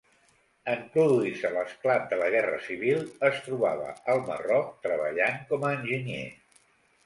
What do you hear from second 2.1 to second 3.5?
de la guerra civil es